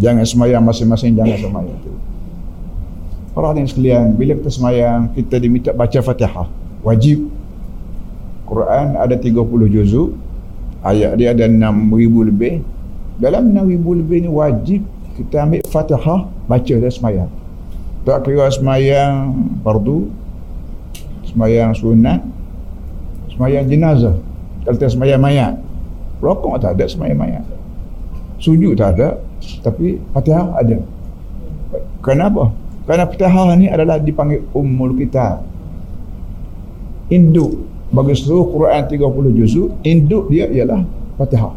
Jangan 0.00 0.24
semayang 0.24 0.62
masing-masing 0.64 1.12
jangan 1.14 1.38
semayang 1.38 1.78
tu. 1.84 1.92
Para 3.30 3.54
hadirin 3.54 3.70
sekalian 3.70 4.18
bila 4.18 4.32
kita 4.42 4.50
semayang 4.50 5.00
kita 5.14 5.36
diminta 5.38 5.70
baca 5.70 5.98
fatihah. 6.02 6.48
Wajib. 6.82 7.30
Quran 8.50 8.98
ada 8.98 9.14
30 9.14 9.46
juzuk 9.70 10.10
ayat 10.82 11.14
dia 11.14 11.30
ada 11.30 11.46
6000 11.46 12.30
lebih. 12.34 12.66
Dalam 13.22 13.54
6000 13.54 14.00
lebih 14.02 14.18
ni 14.26 14.30
wajib 14.32 14.82
kita 15.14 15.46
ambil 15.46 15.62
fatihah 15.70 16.26
baca 16.50 16.74
dan 16.74 16.90
semayang 16.90 17.30
tak 18.04 18.24
kira 18.24 18.48
semayang 18.48 19.36
fardu 19.60 20.08
semayang 21.28 21.76
sunat 21.76 22.20
semayang 23.36 23.68
jenazah. 23.68 24.16
Kalau 24.64 24.76
tak 24.76 24.92
semayang 24.92 25.20
mayat 25.20 25.56
rokok 26.20 26.60
tak 26.60 26.76
ada 26.76 26.84
semayang 26.88 27.20
mayat. 27.20 27.44
Sujud 28.40 28.76
tak 28.76 28.96
ada 28.96 29.20
tapi 29.60 30.00
fatihah 30.16 30.48
ada. 30.56 30.80
Kenapa? 32.00 32.52
kerana 32.88 33.06
fatihah 33.06 33.54
ni 33.54 33.68
adalah 33.68 34.00
dipanggil 34.00 34.48
ummul 34.56 34.96
kita 34.96 35.44
induk. 37.12 37.68
Bagi 37.90 38.14
seluruh 38.14 38.54
Quran 38.54 38.82
30 38.86 39.38
juzuk 39.38 39.68
induk 39.82 40.30
dia 40.32 40.48
ialah 40.48 40.82
fatihah. 41.20 41.54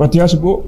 Fatihah 0.00 0.28
sebut 0.30 0.64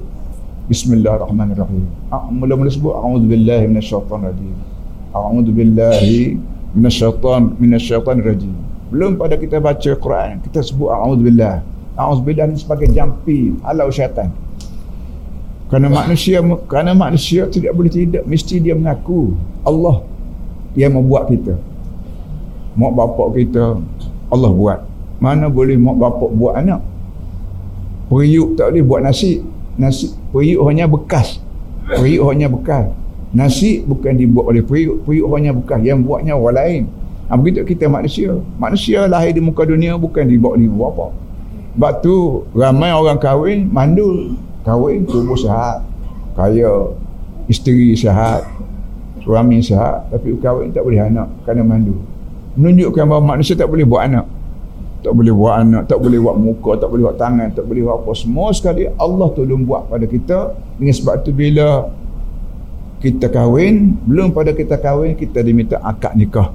Bismillahirrahmanirrahim. 0.65 1.85
Mula-mula 2.33 2.69
sebut 2.73 2.93
a'udzubillahi 2.97 3.69
minasyaitonirrajim 3.69 4.74
a'udzu 5.15 5.51
billahi 5.55 6.35
minasyaitan 6.75 7.55
minasyaitan 7.55 8.19
rajim 8.19 8.51
belum 8.91 9.15
pada 9.15 9.39
kita 9.39 9.63
baca 9.63 9.91
Quran 9.95 10.43
kita 10.43 10.59
sebut 10.61 10.91
a'udzu 10.91 11.23
billah. 11.23 11.63
A'udzu 11.95 12.21
billah 12.27 12.45
ni 12.51 12.59
sebagai 12.59 12.91
jampi 12.91 13.55
halau 13.63 13.87
syaitan. 13.87 14.29
Kerana 15.71 15.89
manusia 15.89 16.43
kerana 16.69 16.91
manusia 16.93 17.49
tidak 17.49 17.73
boleh 17.73 17.89
tidak 17.89 18.27
mesti 18.27 18.61
dia 18.61 18.77
mengaku 18.77 19.33
Allah 19.65 20.03
yang 20.77 20.93
membuat 20.93 21.31
kita. 21.31 21.57
Mak 22.75 22.91
bapak 22.93 23.27
kita 23.39 23.79
Allah 24.29 24.51
buat. 24.51 24.79
Mana 25.17 25.47
boleh 25.47 25.79
mak 25.79 25.95
bapak 25.95 26.29
buat 26.35 26.53
anak? 26.59 26.83
Periuk 28.11 28.59
tak 28.59 28.75
boleh 28.75 28.83
buat 28.85 29.01
nasi. 29.01 29.41
Nasi 29.79 30.13
periuk 30.29 30.61
hanya 30.69 30.85
bekas. 30.85 31.41
Periuk 31.89 32.29
hanya 32.29 32.51
bekas 32.51 32.91
Nasi 33.35 33.83
bukan 33.83 34.15
dibuat 34.15 34.47
oleh 34.47 34.63
periuk, 34.63 35.03
periuk 35.03 35.27
hanya 35.35 35.51
bukan 35.51 35.83
yang 35.83 35.99
buatnya 35.99 36.39
orang 36.39 36.55
lain. 36.55 36.81
Ha, 37.27 37.35
begitu 37.35 37.67
kita 37.67 37.91
manusia. 37.91 38.31
Manusia 38.55 39.11
lahir 39.11 39.35
di 39.35 39.43
muka 39.43 39.67
dunia 39.67 39.99
bukan 39.99 40.23
dibuat 40.23 40.55
oleh 40.55 40.71
bapa. 40.71 41.11
Sebab 41.75 41.93
tu 41.99 42.47
ramai 42.55 42.95
orang 42.95 43.19
kahwin 43.19 43.67
mandul. 43.67 44.39
Kahwin 44.63 45.03
tubuh 45.03 45.35
sehat, 45.35 45.83
kaya, 46.33 46.95
isteri 47.51 47.91
sehat, 47.93 48.47
suami 49.21 49.59
sehat, 49.59 50.07
tapi 50.09 50.31
kahwin 50.39 50.71
tak 50.71 50.87
boleh 50.87 51.03
anak 51.03 51.27
kerana 51.43 51.67
mandul. 51.67 51.99
Menunjukkan 52.55 53.03
bahawa 53.03 53.35
manusia 53.35 53.59
tak 53.59 53.67
boleh 53.67 53.83
buat 53.83 54.07
anak. 54.07 54.25
Tak 55.03 55.13
boleh 55.13 55.33
buat 55.35 55.61
anak, 55.61 55.83
tak 55.85 55.99
boleh 56.01 56.17
buat 56.17 56.37
muka, 56.39 56.71
tak 56.81 56.87
boleh 56.89 57.03
buat 57.11 57.17
tangan, 57.19 57.51
tak 57.53 57.67
boleh 57.67 57.83
buat 57.83 57.99
apa. 57.99 58.11
Semua 58.15 58.49
sekali 58.55 58.89
Allah 58.95 59.27
tolong 59.35 59.61
buat 59.67 59.91
pada 59.91 60.07
kita. 60.07 60.55
Dengan 60.79 60.95
sebab 60.95 61.21
tu 61.21 61.29
bila 61.35 61.91
kita 63.03 63.27
kahwin 63.27 63.99
belum 64.07 64.31
pada 64.31 64.55
kita 64.55 64.79
kahwin 64.79 65.13
kita 65.15 65.43
diminta 65.43 65.77
akad 65.83 66.15
nikah. 66.15 66.49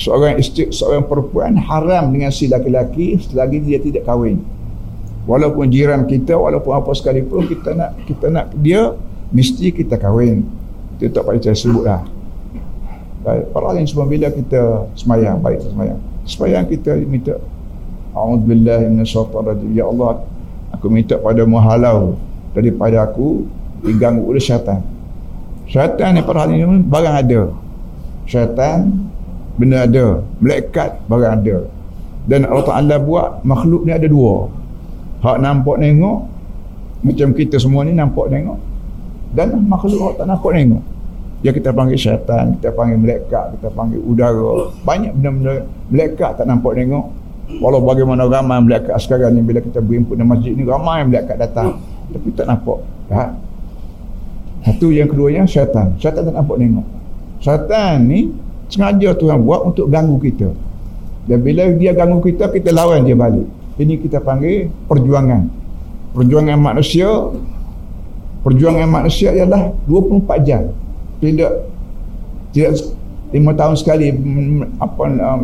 Seorang 0.00 0.40
isteri 0.40 0.72
seorang 0.72 1.04
perempuan 1.04 1.58
haram 1.60 2.08
dengan 2.08 2.32
si 2.32 2.48
laki-laki 2.48 3.20
selagi 3.20 3.58
dia 3.60 3.78
tidak 3.82 4.08
kahwin. 4.08 4.40
Walaupun 5.28 5.68
jiran 5.68 6.08
kita 6.08 6.32
walaupun 6.32 6.72
apa 6.72 6.90
sekalipun 6.96 7.44
kita 7.44 7.76
nak 7.76 7.90
kita 8.08 8.26
nak 8.32 8.46
dia 8.56 8.96
mesti 9.34 9.68
kita 9.74 10.00
kahwin. 10.00 10.48
Itu 10.96 11.12
tak 11.12 11.28
payah 11.28 11.52
saya 11.52 11.56
sebut 11.56 11.84
lah. 11.84 12.02
Para 13.20 13.76
lain 13.76 13.84
semua 13.84 14.08
bila 14.08 14.32
kita 14.32 14.88
semayang 14.96 15.44
baik 15.44 15.60
semayang. 15.60 16.00
Semayang 16.24 16.64
kita 16.68 16.96
minta 17.04 17.36
A'udzubillah 18.10 18.90
Ya 19.70 19.84
Allah 19.86 20.26
Aku 20.74 20.86
minta 20.90 21.14
pada 21.14 21.42
muhalau 21.46 22.18
Daripada 22.50 23.06
aku 23.06 23.46
diganggu 23.84 24.24
oleh 24.24 24.42
syaitan. 24.42 24.80
Syaitan 25.70 26.18
ni 26.18 26.20
pada 26.24 26.46
hari 26.46 26.60
ini 26.60 26.82
barang 26.82 27.16
ada. 27.16 27.42
Syaitan 28.26 28.90
benda 29.56 29.86
ada. 29.86 30.24
Malaikat 30.42 31.00
barang 31.06 31.32
ada. 31.42 31.56
Dan 32.26 32.46
Allah 32.46 32.66
Ta'ala 32.66 32.96
buat 33.00 33.42
makhluk 33.46 33.86
ni 33.88 33.92
ada 33.94 34.06
dua. 34.06 34.46
Hak 35.20 35.36
nampak 35.40 35.80
tengok 35.80 36.18
macam 37.00 37.28
kita 37.32 37.56
semua 37.56 37.84
ni 37.84 37.96
nampak 37.96 38.28
tengok 38.28 38.60
dan 39.32 39.56
makhluk 39.64 40.10
hak 40.10 40.14
tak 40.20 40.26
nampak 40.28 40.52
tengok 40.52 40.82
ya 41.40 41.50
kita 41.54 41.72
panggil 41.72 41.96
syaitan 41.96 42.52
kita 42.58 42.68
panggil 42.76 42.96
malaikat 43.00 43.44
kita 43.56 43.68
panggil 43.72 44.00
udara. 44.04 44.68
Banyak 44.84 45.12
benda-benda 45.16 45.64
malaikat 45.88 46.30
tak 46.36 46.44
nampak 46.44 46.76
tengok 46.76 47.06
walau 47.58 47.80
bagaimana 47.82 48.28
ramai 48.28 48.60
malaikat 48.60 48.94
sekarang 49.00 49.32
ni 49.34 49.40
bila 49.40 49.64
kita 49.64 49.80
berhimpun 49.80 50.20
di 50.20 50.24
masjid 50.24 50.52
ni 50.52 50.62
ramai 50.68 51.04
malaikat 51.08 51.36
datang. 51.40 51.80
Tapi 52.10 52.28
tak 52.36 52.46
nampak. 52.50 52.78
Ya? 53.08 53.32
Satu 54.60 54.92
yang 54.92 55.08
keduanya 55.08 55.48
syaitan. 55.48 55.96
Syaitan 55.96 56.28
tak 56.28 56.34
nampak 56.36 56.60
tengok. 56.60 56.86
Syaitan 57.40 57.96
ni 58.04 58.28
sengaja 58.68 59.16
Tuhan 59.16 59.40
buat 59.40 59.72
untuk 59.72 59.88
ganggu 59.88 60.20
kita. 60.20 60.52
Dan 61.24 61.38
bila 61.40 61.72
dia 61.72 61.96
ganggu 61.96 62.20
kita 62.20 62.52
kita 62.52 62.68
lawan 62.72 63.08
dia 63.08 63.16
balik. 63.16 63.48
Ini 63.80 63.96
kita 63.96 64.20
panggil 64.20 64.68
perjuangan. 64.84 65.48
Perjuangan 66.12 66.58
manusia 66.60 67.08
perjuangan 68.44 68.88
manusia 68.88 69.32
ialah 69.32 69.72
24 69.88 70.28
jam. 70.48 70.68
Tidak 71.24 71.52
tidak 72.52 72.72
lima 73.32 73.52
tahun 73.56 73.74
sekali 73.78 74.12
apa 74.76 75.02
um, 75.08 75.40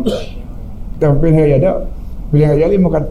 kita 0.97 1.05
pilih 1.17 1.33
hari 1.33 1.53
ada. 1.57 1.89
Pilih 2.29 2.45
hari 2.45 2.77
lima 2.77 2.87
kan 2.93 3.03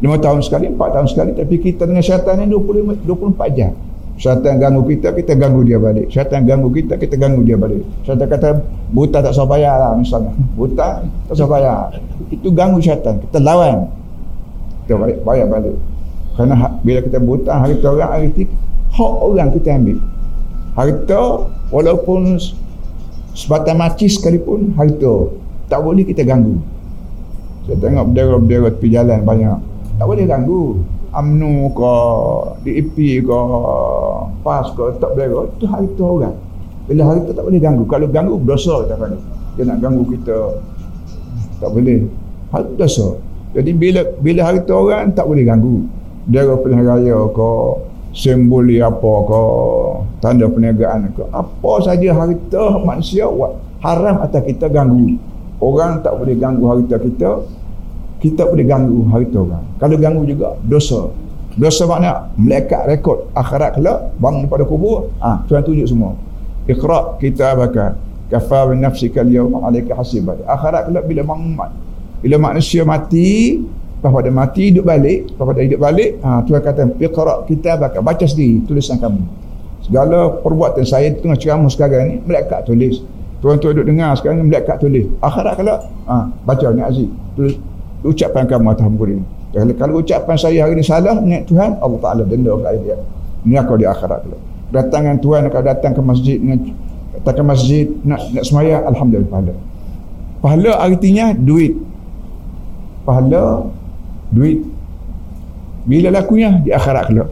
lima 0.00 0.16
tahun 0.16 0.40
sekali 0.40 0.72
empat 0.72 0.88
tahun 0.96 1.08
sekali. 1.12 1.30
Tapi 1.36 1.54
kita 1.60 1.84
dengan 1.84 2.00
syaitan 2.00 2.40
ni 2.40 2.48
25, 2.48 3.04
24 3.04 3.52
jam 3.52 3.76
syaitan 4.20 4.60
ganggu 4.60 4.84
kita 4.84 5.16
kita 5.16 5.32
ganggu 5.32 5.64
dia 5.64 5.80
balik. 5.80 6.12
Syaitan 6.12 6.44
ganggu 6.44 6.68
kita 6.68 7.00
kita 7.00 7.16
ganggu 7.16 7.40
dia 7.40 7.56
balik. 7.56 7.80
Syaitan 8.04 8.28
kata 8.28 8.60
buta 8.92 9.24
tak 9.24 9.32
bayar 9.48 9.80
lah 9.80 9.92
misalnya. 9.96 10.36
Buta 10.60 11.00
tak 11.00 11.48
bayar 11.48 11.96
itu 12.28 12.48
ganggu 12.52 12.78
syaitan. 12.84 13.16
Kita 13.16 13.40
lawan. 13.40 13.88
Kita 14.84 15.00
balik, 15.00 15.18
bayar 15.24 15.48
balik. 15.48 15.76
Kerana 16.36 16.54
ha, 16.54 16.68
bila 16.84 17.00
kita 17.00 17.18
buta 17.18 17.52
harta 17.52 17.86
orang 17.88 18.10
harta 18.12 18.44
hak 18.92 19.14
orang 19.24 19.48
kita 19.56 19.68
ambil. 19.76 19.98
Harta 20.76 21.22
walaupun 21.72 22.36
sebatang 23.32 23.80
mati 23.80 24.06
sekalipun 24.06 24.76
harta 24.76 25.32
tak 25.72 25.80
boleh 25.80 26.04
kita 26.04 26.28
ganggu. 26.28 26.60
Saya 27.64 27.76
tengok 27.80 28.04
berdera-berdera 28.12 28.68
tepi 28.74 28.88
jalan 28.92 29.20
banyak. 29.24 29.58
Tak 29.96 30.06
boleh 30.08 30.24
ganggu 30.28 30.62
UMNO 31.10 31.74
ke 31.74 31.94
DAP 32.66 32.96
ke 33.26 33.40
PAS 34.46 34.66
ke 34.78 34.84
tak 35.02 35.10
berdera 35.18 35.46
itu 35.50 35.66
harta 35.66 36.04
orang. 36.06 36.36
Bila 36.86 37.02
harta 37.06 37.30
tak 37.34 37.44
boleh 37.44 37.60
ganggu. 37.62 37.84
Kalau 37.90 38.06
ganggu 38.10 38.34
berdosa 38.38 38.86
kita 38.86 38.94
kan 38.94 39.12
dia 39.58 39.62
nak 39.66 39.78
ganggu 39.82 40.04
kita. 40.06 40.38
Tak 41.58 41.70
boleh. 41.74 42.06
Harta 42.54 42.72
dosa 42.78 43.18
jadi 43.50 43.70
bila 43.74 44.00
bila 44.22 44.40
harta 44.46 44.70
orang 44.70 45.10
tak 45.10 45.26
boleh 45.26 45.42
ganggu. 45.42 45.82
Dia 46.30 46.46
pilihan 46.46 46.86
raya 46.86 47.18
ke 47.34 47.50
simboli 48.14 48.78
apa 48.78 49.12
ke 49.26 49.42
tanda 50.22 50.46
perniagaan 50.46 51.10
ke 51.14 51.22
apa 51.34 51.72
saja 51.82 52.14
harta 52.14 52.78
manusia 52.86 53.26
haram 53.82 54.16
atas 54.22 54.42
kita 54.46 54.70
ganggu. 54.70 55.18
Orang 55.58 56.00
tak 56.06 56.14
boleh 56.14 56.38
ganggu 56.38 56.64
harta 56.70 56.96
kita 57.02 57.42
kita 58.20 58.46
boleh 58.46 58.64
ganggu 58.68 59.00
harta 59.08 59.38
orang. 59.40 59.64
Kalau 59.80 59.96
ganggu 59.96 60.22
juga 60.28 60.54
dosa. 60.62 61.08
Dosa 61.58 61.82
makna 61.90 62.30
melekat 62.38 62.86
rekod 62.86 63.26
akhirat 63.34 63.74
kelak 63.74 64.14
bangun 64.22 64.46
pada 64.46 64.62
kubur 64.62 65.10
ah 65.18 65.42
ha, 65.42 65.44
Tuhan 65.50 65.66
tunjuk 65.66 65.88
semua. 65.88 66.14
Ikhra 66.70 67.18
kita 67.18 67.58
bakal 67.58 67.98
kafa 68.30 68.70
bin 68.70 68.86
nafsika 68.86 69.26
al-yawma 69.26 69.66
alayka 69.66 69.98
hasibat 69.98 70.38
akhirat 70.46 70.86
kelak 70.86 71.04
bila 71.10 71.26
bangun 71.26 71.58
bila 72.22 72.36
manusia 72.38 72.86
mati 72.86 73.58
Lepas 74.00 74.16
pada 74.16 74.32
mati 74.32 74.72
hidup 74.72 74.88
balik 74.88 75.28
Lepas 75.28 75.44
pada 75.44 75.60
hidup 75.60 75.80
balik 75.84 76.10
ha, 76.24 76.40
Tuhan 76.40 76.60
kata 76.64 76.82
Iqra 76.96 77.44
kita 77.44 77.76
bakal 77.76 78.00
Baca 78.00 78.24
sendiri 78.24 78.64
tulisan 78.64 78.96
kamu. 78.96 79.20
Segala 79.84 80.40
perbuatan 80.40 80.88
saya 80.88 81.12
Tengah 81.12 81.36
ceramah 81.36 81.68
sekarang 81.68 82.08
ni 82.08 82.16
Melekat 82.24 82.64
tulis. 82.64 83.04
Tuhan 83.44 83.60
tu 83.60 83.68
duduk 83.68 83.84
dengar 83.84 84.16
sekarang 84.16 84.40
ni 84.40 84.48
Melekat 84.48 84.80
tulis. 84.80 85.04
Akhirat 85.20 85.52
kalau 85.52 85.84
ha, 86.08 86.32
Baca 86.48 86.66
ni 86.72 86.80
Aziz. 86.80 87.12
Tulis 87.36 87.60
Ucapan 88.00 88.44
kamu 88.48 88.72
atas 88.72 88.86
muka 88.88 89.04
ini. 89.12 89.24
Kalau, 89.50 89.74
kalau 89.76 89.94
ucapan 90.00 90.36
saya 90.38 90.58
hari 90.62 90.78
ni 90.78 90.84
salah 90.86 91.18
Niat 91.18 91.44
Tuhan 91.50 91.82
Allah 91.82 91.98
Ta'ala 92.00 92.22
denda 92.22 92.54
kat 92.62 92.80
dia. 92.80 92.96
Ini 93.44 93.56
aku 93.60 93.76
di 93.76 93.86
akhirat 93.88 94.20
kalau 94.24 94.38
Datangan 94.70 95.16
Tuhan 95.18 95.42
akan 95.50 95.62
datang 95.66 95.92
ke 95.92 96.02
masjid 96.04 96.36
dengan 96.38 96.58
Datang 97.20 97.34
ke 97.34 97.44
masjid 97.44 97.84
Nak, 98.06 98.20
nak 98.30 98.44
semaya 98.46 98.86
Alhamdulillah 98.86 99.28
pahala. 99.28 99.54
Pahala 100.40 100.72
artinya 100.80 101.36
duit. 101.36 101.76
Pahala 103.04 103.68
duit. 104.32 104.64
Bila 105.84 106.08
lakunya? 106.14 106.62
Di 106.62 106.70
akhirat 106.72 107.10
kelak. 107.10 107.28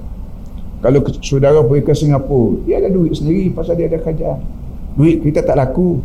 Kalau 0.79 0.99
saudara 1.25 1.59
pergi 1.65 1.83
ke 1.87 1.93
Singapura 1.95 2.63
dia 2.67 2.79
ada 2.79 2.91
duit 2.93 3.15
sendiri 3.17 3.51
pasal 3.55 3.79
dia 3.79 3.89
ada 3.89 3.99
kerajaan. 4.03 4.43
Duit 4.99 5.23
kita 5.23 5.47
tak 5.47 5.57
laku 5.57 6.03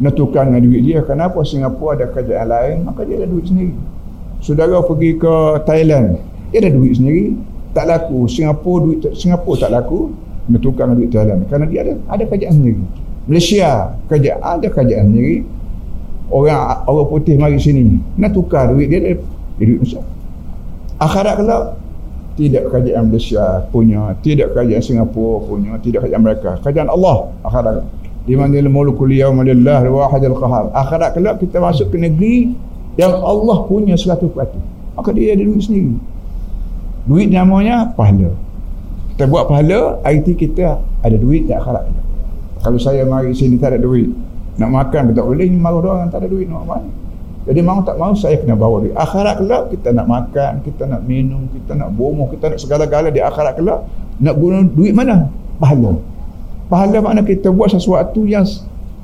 nak 0.00 0.12
tukar 0.16 0.44
dengan 0.48 0.60
duit 0.62 0.82
dia. 0.84 1.00
Kenapa 1.04 1.40
Singapura 1.42 1.96
ada 1.96 2.06
kerajaan 2.12 2.46
lain? 2.48 2.76
Maka 2.84 3.04
dia 3.04 3.22
ada 3.22 3.28
duit 3.28 3.48
sendiri. 3.48 3.74
Saudara 4.44 4.78
pergi 4.84 5.16
ke 5.16 5.34
Thailand 5.64 6.20
dia 6.52 6.58
ada 6.64 6.70
duit 6.72 6.96
sendiri. 6.96 7.36
Tak 7.72 7.84
laku. 7.88 8.24
Singapura 8.28 8.78
duit 8.88 8.98
Singapura 9.16 9.68
tak 9.68 9.70
laku 9.72 10.12
nak 10.46 10.60
tukar 10.62 10.88
dengan 10.88 10.96
duit 11.00 11.10
Thailand. 11.12 11.40
Kerana 11.48 11.64
dia 11.68 11.80
ada 11.84 11.92
ada 12.08 12.22
kerajaan 12.24 12.54
sendiri. 12.60 12.82
Malaysia 13.26 13.70
kerajaan 14.06 14.38
ada 14.40 14.66
kerajaan 14.68 15.04
sendiri. 15.12 15.36
Orang 16.26 16.58
orang 16.90 17.06
putih 17.06 17.38
mari 17.38 17.56
sini. 17.56 18.02
Nak 18.18 18.34
tukar 18.34 18.70
duit 18.72 18.90
dia 18.90 19.16
jadi 19.56 19.72
Malaysia 19.80 20.02
akhirat 20.96 21.34
kelak 21.40 21.62
tidak 22.36 22.68
kerajaan 22.68 23.04
Malaysia 23.08 23.44
punya 23.72 24.12
tidak 24.20 24.52
kerajaan 24.52 24.82
Singapura 24.84 25.44
punya 25.44 25.72
tidak 25.80 26.04
kerajaan 26.04 26.22
mereka. 26.24 26.50
Kerajaan 26.60 26.88
Allah 26.92 27.16
akhirat 27.44 27.74
di 28.26 28.34
mana 28.34 28.58
mulkul 28.66 29.08
yawma 29.14 29.46
lillah 29.46 29.86
wahid 29.86 30.26
al-qahar. 30.26 30.74
Akhirat 30.74 31.14
kelak 31.14 31.38
kita 31.38 31.62
masuk 31.62 31.94
ke 31.94 31.96
negeri 31.96 32.52
yang 32.98 33.14
Allah 33.22 33.64
punya 33.70 33.94
100% 33.94 34.34
maka 34.98 35.10
dia 35.14 35.38
ada 35.38 35.42
duit 35.46 35.62
sendiri. 35.62 35.94
Duit 37.06 37.30
namanya 37.30 37.94
pahala. 37.94 38.34
Kita 39.14 39.30
buat 39.30 39.46
pahala 39.46 40.02
IT 40.04 40.26
kita 40.34 40.82
ada 40.82 41.16
duit 41.16 41.46
di 41.46 41.54
akhirat 41.54 42.06
kalau 42.66 42.82
saya 42.82 43.06
mari 43.06 43.30
sini 43.30 43.62
tak 43.62 43.76
ada 43.76 43.78
duit. 43.78 44.10
Nak 44.58 44.70
makan 44.74 45.14
tak 45.14 45.22
boleh 45.22 45.46
ni 45.46 45.54
marah 45.54 45.78
orang 45.78 46.10
tak 46.10 46.24
ada 46.24 46.28
duit 46.32 46.50
nak 46.50 46.66
makan. 46.66 46.90
Jadi 47.46 47.60
mau 47.62 47.78
tak 47.86 47.94
mau 47.94 48.10
saya 48.18 48.42
kena 48.42 48.58
bawa 48.58 48.82
di 48.82 48.90
akhirat 48.90 49.38
kelak 49.38 49.62
kita 49.70 49.94
nak 49.94 50.06
makan, 50.10 50.52
kita 50.66 50.82
nak 50.82 51.06
minum, 51.06 51.46
kita 51.54 51.78
nak 51.78 51.94
bomoh, 51.94 52.26
kita 52.34 52.50
nak 52.50 52.58
segala-gala 52.58 53.14
di 53.14 53.22
akhirat 53.22 53.54
kelak 53.54 53.86
nak 54.18 54.34
guna 54.34 54.66
duit 54.66 54.90
mana? 54.90 55.30
Pahala. 55.62 55.94
Pahala 56.66 56.98
makna 56.98 57.22
kita 57.22 57.54
buat 57.54 57.70
sesuatu 57.70 58.26
yang 58.26 58.42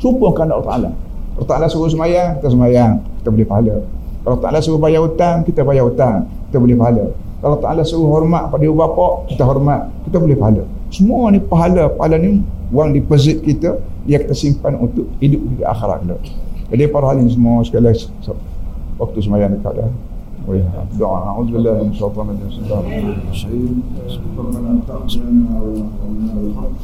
serupa 0.03 0.35
kerana 0.35 0.59
Allah 0.59 0.67
Ta'ala. 0.67 0.91
Allah 1.39 1.49
Ta'ala 1.49 1.67
suruh 1.71 1.87
semayang, 1.87 2.43
kita 2.43 2.49
semayang, 2.51 2.99
kita 3.23 3.29
boleh 3.31 3.47
pahala. 3.47 3.75
Kalau 4.23 4.37
Ta'ala 4.43 4.59
suruh 4.59 4.81
bayar 4.83 5.01
hutang, 5.07 5.47
kita 5.47 5.63
bayar 5.63 5.87
hutang, 5.87 6.27
kita 6.51 6.59
boleh 6.59 6.75
pahala. 6.75 7.05
Kalau 7.39 7.57
Ta'ala 7.63 7.83
suruh 7.87 8.11
hormat 8.11 8.51
pada 8.51 8.63
ibu 8.67 8.75
bapa, 8.75 9.27
kita 9.31 9.43
hormat, 9.47 9.91
kita 10.11 10.19
boleh 10.19 10.35
pahala. 10.35 10.63
Semua 10.91 11.31
ni 11.31 11.39
pahala, 11.39 11.87
pahala 11.91 12.19
ni 12.19 12.43
wang 12.75 12.91
deposit 12.91 13.41
kita 13.47 13.79
yang 14.11 14.27
kita 14.27 14.35
simpan 14.35 14.75
untuk 14.77 15.07
hidup 15.23 15.41
di 15.55 15.63
akhirat. 15.63 16.03
Jadi 16.73 16.83
para 16.91 17.15
halim 17.15 17.29
semua 17.31 17.63
sekali 17.63 17.95
waktu 18.99 19.19
sembahyang 19.23 19.61
dekat 19.61 19.73
dah. 19.77 19.91
Doa. 20.99 21.39
Auzubillahi 21.39 21.87
minasyaitonir 21.87 22.43
rajim. 23.31 23.87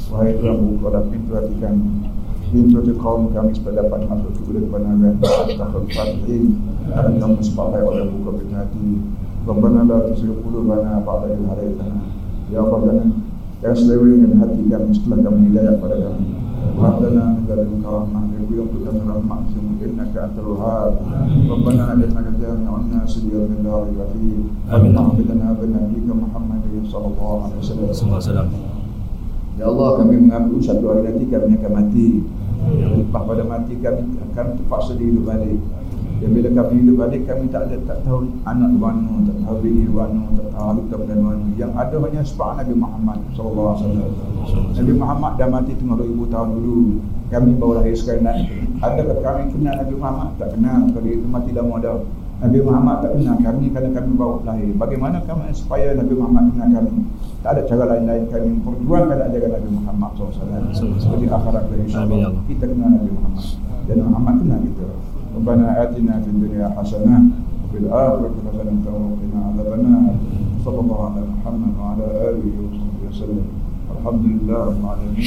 Wahai 0.09 0.33
Tuhan, 0.38 0.79
pada 0.79 1.03
pintu 1.11 1.35
hati 1.35 1.59
kaum 2.97 3.29
kami 3.35 3.53
supaya 3.53 3.85
dapat 3.85 4.07
masuk 4.07 4.31
ke 4.33 4.40
bulan 4.47 4.62
kebenaran. 4.71 5.14
Astaghfirullahaladzim. 5.21 6.55
Dan 6.88 7.18
kami 7.18 7.42
sebagai 7.42 7.83
oleh 7.83 8.07
buka 8.09 8.31
pintu 8.38 8.55
hati. 8.55 8.88
Rabbana 9.42 9.83
la 9.85 9.99
qulubana 10.14 11.03
ba'da 11.03 11.27
idh 11.35 11.42
hadaytana. 11.51 12.01
Ya 12.49 12.62
Allah, 12.62 12.79
jangan 12.87 13.11
yang 13.59 13.75
selewengkan 13.75 14.38
hati 14.38 14.62
kami 14.71 14.94
setelah 14.94 15.18
kami 15.27 15.51
hidayah 15.51 15.75
pada 15.83 15.97
kami. 15.99 16.38
وهب 16.78 16.98
لنا 17.04 17.24
من 17.36 17.44
لدنك 17.50 17.86
رحمة 17.86 18.22
بيومك 18.50 18.86
من 18.94 19.06
رحمة 19.10 19.46
إنك 19.86 20.13
أنت 20.18 20.38
الوهاب 20.39 20.94
ربنا 21.52 21.84
إنك 21.94 22.28
جامع 22.42 22.72
الناس 22.82 23.12
ليوم 23.24 23.52
لا 23.63 23.74
ريب 23.84 24.00
فيه 24.13 24.38
آمين 24.76 24.98
اغفر 24.98 25.24
بنبيك 25.62 26.08
محمد 26.24 26.63
صلى 26.94 27.08
الله 27.12 27.36
عليه 27.44 27.58
وسلم 27.62 27.88
صلى 27.92 28.06
الله 28.08 28.20
عليه 28.22 28.32
وسلم 28.32 28.50
Ya 29.54 29.70
Allah 29.70 30.02
kami 30.02 30.18
mengambil 30.18 30.66
satu 30.66 30.89
hari 30.89 31.06
nanti 31.06 31.30
kami 31.30 31.54
akan 31.62 31.72
mati 31.78 32.26
Lepas 32.74 33.22
pada 33.22 33.44
mati 33.46 33.78
kami 33.78 34.02
akan 34.34 34.46
terpaksa 34.58 34.98
hidup 34.98 35.30
balik 35.30 35.62
dan 36.19 36.35
bila 36.35 36.49
kami 36.51 36.83
hidup 36.83 36.97
balik 36.99 37.23
kami 37.31 37.47
tak 37.47 37.71
ada 37.71 37.77
tak 37.87 37.99
tahu 38.03 38.27
anak 38.43 38.71
mana, 38.75 39.23
tak 39.31 39.37
tahu 39.47 39.57
bini 39.63 39.87
mana, 39.87 40.27
tak 40.35 40.47
tahu 40.51 40.65
harta 40.67 40.97
dan 41.07 41.19
mana. 41.23 41.47
Yang 41.55 41.73
ada 41.79 41.97
hanya 42.03 42.23
sebab 42.27 42.51
Nabi 42.59 42.75
Muhammad 42.75 43.19
sallallahu 43.39 43.69
alaihi 43.71 44.03
wasallam. 44.03 44.75
Nabi 44.75 44.93
Muhammad 44.99 45.33
dah 45.39 45.49
mati 45.49 45.73
tengah 45.79 45.97
2000 46.03 46.35
tahun 46.35 46.49
dulu. 46.59 46.79
Kami 47.29 47.51
baru 47.61 47.73
lahir 47.79 47.95
sekarang 47.95 48.25
nak. 48.25 48.37
Adakah 48.83 49.19
kami 49.23 49.43
kenal 49.53 49.75
Nabi 49.79 49.95
Muhammad? 49.95 50.29
Tak 50.41 50.49
kenal. 50.57 50.81
Kalau 50.91 51.03
dia 51.07 51.15
itu 51.15 51.27
mati 51.29 51.51
dah 51.55 51.63
dah. 51.63 51.99
Nabi 52.39 52.59
Muhammad 52.63 52.97
tak 53.03 53.11
kenal 53.15 53.37
kami 53.39 53.65
kerana 53.71 53.89
kami 53.95 54.11
baru 54.19 54.37
lahir. 54.43 54.71
Bagaimana 54.75 55.17
kami 55.23 55.55
supaya 55.55 55.95
Nabi 55.95 56.15
Muhammad 56.19 56.45
kenal 56.51 56.69
kami? 56.83 56.93
Tak 57.47 57.51
ada 57.55 57.63
cara 57.63 57.85
lain-lain 57.95 58.25
kami 58.27 58.51
perjuangkan 58.67 59.19
ajaran 59.23 59.51
Nabi 59.55 59.71
Muhammad 59.71 60.11
SAW. 60.19 60.99
Seperti 60.99 61.27
akhirat 61.31 61.65
dari 61.71 61.83
insyaAllah. 61.87 62.33
Kita 62.51 62.65
kenal 62.67 62.89
Nabi 62.99 63.11
Muhammad. 63.15 63.45
Dan 63.87 63.97
Muhammad 64.03 64.35
kenal 64.43 64.59
kita. 64.67 64.87
ربنا 65.38 65.83
آتنا 65.83 66.14
في 66.24 66.31
الدنيا 66.35 66.74
حسنة 66.79 67.18
وفي 67.62 67.79
الآخرة 67.79 68.35
حسنة 68.46 68.85
وقنا 68.90 69.38
عذاب 69.46 69.70
النار. 69.81 70.14
صلى 70.64 70.81
الله 70.81 71.01
على 71.07 71.20
محمد 71.35 71.72
وعلى 71.81 72.07
آله 72.31 72.55
وصحبه 72.62 73.03
وسلم. 73.11 73.46
الحمد 73.94 74.24
لله 74.27 74.59
رب 74.64 74.79
العالمين. 74.83 75.18